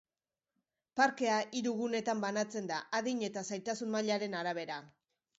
[0.99, 4.79] Parkea hiru gunetan banatzen da, adin eta zailtasun mailaren arabera.